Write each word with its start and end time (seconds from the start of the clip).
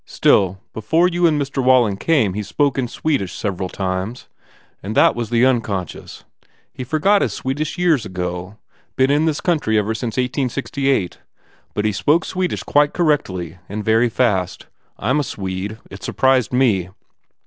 Still, 0.07 0.57
before 0.73 1.07
you 1.07 1.27
and 1.27 1.39
Mr. 1.39 1.63
Walling 1.63 1.95
came 1.97 2.33
he 2.33 2.41
spoke 2.41 2.79
in 2.79 2.87
Swedish 2.87 3.33
sev 3.35 3.57
eral 3.57 3.71
times. 3.71 4.27
And 4.81 4.95
that 4.97 5.15
s 5.15 5.29
the 5.29 5.45
unconscious. 5.45 6.23
He 6.73 6.83
for 6.83 6.97
got 6.97 7.21
his 7.21 7.33
Swedish 7.33 7.77
years 7.77 8.03
ago. 8.03 8.57
Been 8.95 9.11
in 9.11 9.25
this 9.25 9.39
country 9.41 9.77
ever 9.77 9.93
since 9.93 10.17
eighteen 10.17 10.49
sixty 10.49 10.89
eight. 10.89 11.19
But 11.75 11.85
he 11.85 11.91
spoke 11.91 12.25
Swedish 12.25 12.63
quite 12.63 12.93
correctly 12.93 13.59
and 13.69 13.85
very 13.85 14.09
fast. 14.09 14.65
I 14.97 15.11
m 15.11 15.19
a 15.19 15.23
Swede. 15.23 15.77
It 15.91 16.01
surprised 16.01 16.51
me." 16.51 16.89